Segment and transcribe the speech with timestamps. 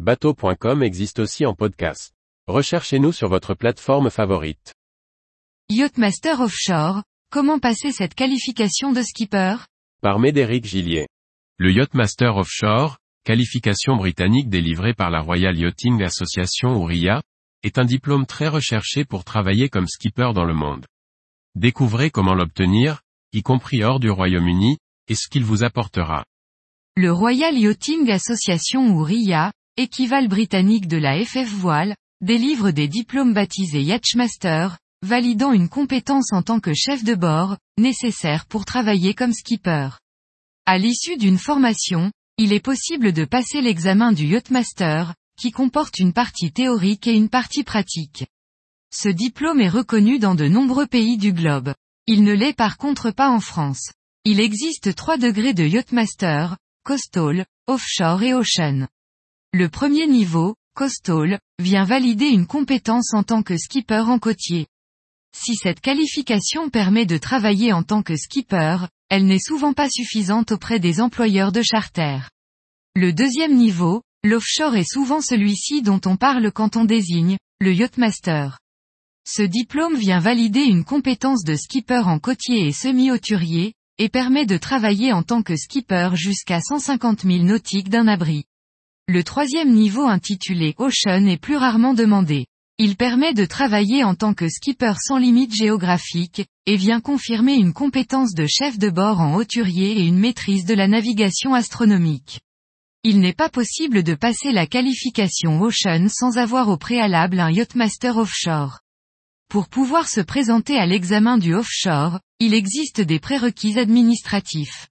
[0.00, 2.12] Bateau.com existe aussi en podcast.
[2.48, 4.74] Recherchez-nous sur votre plateforme favorite.
[5.70, 9.54] Yachtmaster Offshore, comment passer cette qualification de skipper?
[10.02, 11.06] Par Médéric Gillier.
[11.58, 17.22] Le Yachtmaster Offshore, qualification britannique délivrée par la Royal Yachting Association ou RIA,
[17.62, 20.86] est un diplôme très recherché pour travailler comme skipper dans le monde.
[21.54, 23.00] Découvrez comment l'obtenir,
[23.32, 24.76] y compris hors du Royaume-Uni,
[25.06, 26.24] et ce qu'il vous apportera.
[26.96, 33.34] Le Royal Yachting Association ou RIA, équivalent britannique de la FF Voile, délivre des diplômes
[33.34, 39.32] baptisés Yachtmaster, validant une compétence en tant que chef de bord, nécessaire pour travailler comme
[39.32, 39.88] skipper.
[40.66, 46.12] À l'issue d'une formation, il est possible de passer l'examen du Yachtmaster, qui comporte une
[46.12, 48.26] partie théorique et une partie pratique.
[48.92, 51.74] Ce diplôme est reconnu dans de nombreux pays du globe.
[52.06, 53.92] Il ne l'est par contre pas en France.
[54.24, 58.86] Il existe trois degrés de Yachtmaster, Coastal, Offshore et Ocean.
[59.56, 64.66] Le premier niveau, Coastal, vient valider une compétence en tant que skipper en côtier.
[65.32, 68.78] Si cette qualification permet de travailler en tant que skipper,
[69.10, 72.18] elle n'est souvent pas suffisante auprès des employeurs de charter.
[72.96, 78.58] Le deuxième niveau, l'offshore est souvent celui-ci dont on parle quand on désigne, le yachtmaster.
[79.24, 84.56] Ce diplôme vient valider une compétence de skipper en côtier et semi-hauturier, et permet de
[84.56, 88.46] travailler en tant que skipper jusqu'à 150 000 nautiques d'un abri.
[89.06, 92.46] Le troisième niveau intitulé Ocean est plus rarement demandé.
[92.78, 97.74] Il permet de travailler en tant que skipper sans limite géographique, et vient confirmer une
[97.74, 102.40] compétence de chef de bord en hauturier et une maîtrise de la navigation astronomique.
[103.02, 108.16] Il n'est pas possible de passer la qualification Ocean sans avoir au préalable un Yachtmaster
[108.16, 108.80] Offshore.
[109.50, 114.88] Pour pouvoir se présenter à l'examen du offshore, il existe des prérequis administratifs.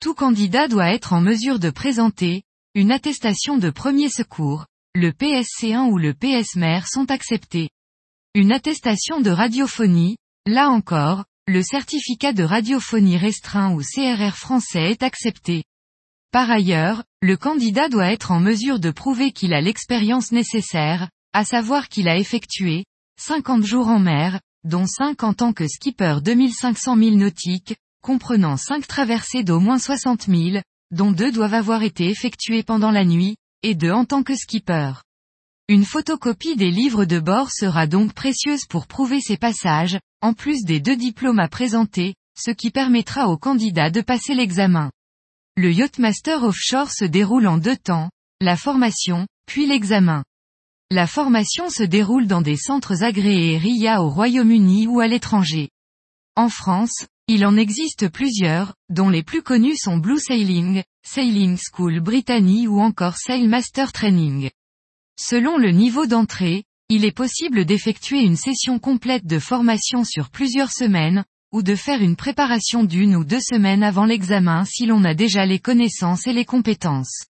[0.00, 2.42] Tout candidat doit être en mesure de présenter,
[2.74, 7.70] une attestation de premier secours, le PSC1 ou le PSMER sont acceptés.
[8.34, 10.16] Une attestation de radiophonie,
[10.46, 15.64] là encore, le certificat de radiophonie restreint ou CRR français est accepté.
[16.30, 21.44] Par ailleurs, le candidat doit être en mesure de prouver qu'il a l'expérience nécessaire, à
[21.44, 22.84] savoir qu'il a effectué,
[23.18, 28.86] 50 jours en mer, dont 5 en tant que skipper 2500 milles nautiques, comprenant 5
[28.86, 33.74] traversées d'au moins 60 000, dont 2 doivent avoir été effectuées pendant la nuit, et
[33.74, 34.92] 2 en tant que skipper.
[35.68, 40.64] Une photocopie des livres de bord sera donc précieuse pour prouver ces passages, en plus
[40.64, 44.90] des deux diplômes à présenter, ce qui permettra au candidat de passer l'examen.
[45.56, 48.10] Le Yachtmaster Offshore se déroule en deux temps,
[48.40, 50.24] la formation, puis l'examen.
[50.90, 55.68] La formation se déroule dans des centres agréés RIA au Royaume-Uni ou à l'étranger.
[56.34, 62.00] En France, il en existe plusieurs, dont les plus connus sont Blue Sailing, Sailing School
[62.00, 64.48] Brittany ou encore Sailmaster Training.
[65.20, 70.72] Selon le niveau d'entrée, il est possible d'effectuer une session complète de formation sur plusieurs
[70.72, 71.22] semaines,
[71.52, 75.44] ou de faire une préparation d'une ou deux semaines avant l'examen si l'on a déjà
[75.44, 77.24] les connaissances et les compétences.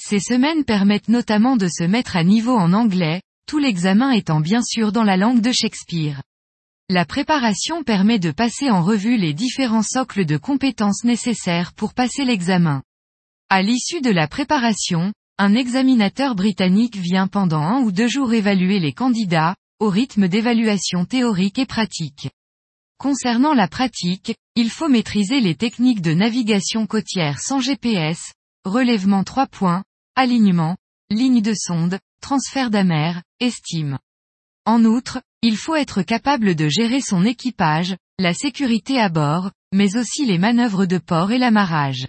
[0.00, 4.62] Ces semaines permettent notamment de se mettre à niveau en anglais, tout l'examen étant bien
[4.62, 6.22] sûr dans la langue de Shakespeare.
[6.88, 12.24] La préparation permet de passer en revue les différents socles de compétences nécessaires pour passer
[12.24, 12.84] l'examen.
[13.48, 18.78] À l'issue de la préparation, un examinateur britannique vient pendant un ou deux jours évaluer
[18.78, 22.30] les candidats, au rythme d'évaluation théorique et pratique.
[22.98, 28.32] Concernant la pratique, il faut maîtriser les techniques de navigation côtière sans GPS,
[28.64, 29.82] relèvement 3 points,
[30.14, 30.76] alignement,
[31.10, 33.98] ligne de sonde, transfert d'amer, estime.
[34.64, 39.96] En outre, il faut être capable de gérer son équipage, la sécurité à bord, mais
[39.96, 42.08] aussi les manœuvres de port et l'amarrage.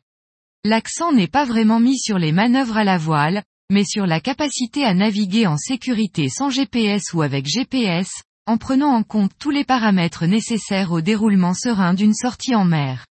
[0.66, 4.84] L'accent n'est pas vraiment mis sur les manœuvres à la voile, mais sur la capacité
[4.86, 8.10] à naviguer en sécurité sans GPS ou avec GPS,
[8.48, 13.06] en prenant en compte tous les paramètres nécessaires au déroulement serein d'une sortie en mer.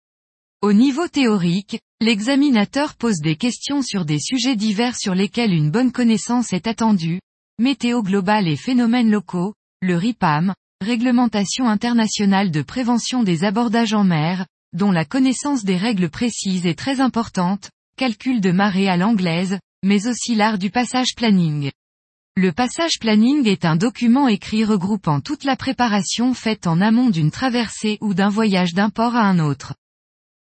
[0.61, 5.93] Au niveau théorique, l'examinateur pose des questions sur des sujets divers sur lesquels une bonne
[5.93, 7.21] connaissance est attendue,
[7.61, 14.47] météo globale et phénomènes locaux, le RIPAM, réglementation internationale de prévention des abordages en mer,
[14.73, 20.07] dont la connaissance des règles précises est très importante, calcul de marée à l'anglaise, mais
[20.07, 21.71] aussi l'art du passage planning.
[22.37, 27.31] Le passage planning est un document écrit regroupant toute la préparation faite en amont d'une
[27.31, 29.75] traversée ou d'un voyage d'un port à un autre.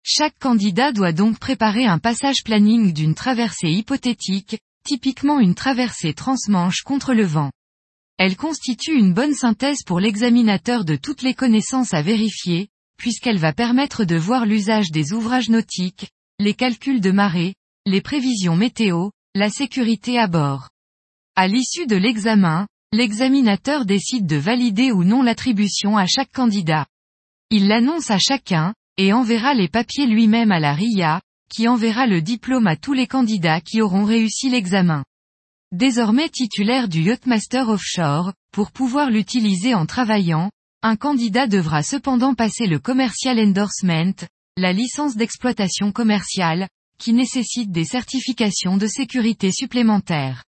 [0.01, 6.83] Chaque candidat doit donc préparer un passage planning d'une traversée hypothétique, typiquement une traversée transmanche
[6.83, 7.51] contre le vent.
[8.17, 13.51] Elle constitue une bonne synthèse pour l'examinateur de toutes les connaissances à vérifier, puisqu'elle va
[13.51, 16.09] permettre de voir l'usage des ouvrages nautiques,
[16.39, 20.69] les calculs de marée, les prévisions météo, la sécurité à bord.
[21.35, 26.85] À l'issue de l'examen, l'examinateur décide de valider ou non l'attribution à chaque candidat.
[27.49, 32.21] Il l'annonce à chacun, et enverra les papiers lui-même à la RIA, qui enverra le
[32.21, 35.03] diplôme à tous les candidats qui auront réussi l'examen.
[35.75, 40.49] Désormais titulaire du Yachtmaster Offshore, pour pouvoir l'utiliser en travaillant,
[40.83, 44.13] un candidat devra cependant passer le Commercial Endorsement,
[44.55, 50.45] la licence d'exploitation commerciale, qui nécessite des certifications de sécurité supplémentaires.